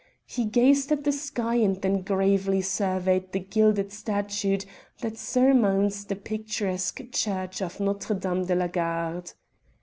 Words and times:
He 0.25 0.45
gazed 0.45 0.91
at 0.91 1.03
the 1.03 1.11
sky 1.11 1.57
and 1.57 1.79
then 1.79 2.01
gravely 2.01 2.59
surveyed 2.59 3.31
the 3.31 3.39
gilded 3.39 3.93
statue 3.93 4.57
that 5.01 5.15
surmounts 5.19 6.05
the 6.05 6.15
picturesque 6.15 7.01
church 7.11 7.61
of 7.61 7.79
Notre 7.79 8.15
Dame 8.15 8.45
de 8.45 8.55
la 8.55 8.65
Garde. 8.67 9.31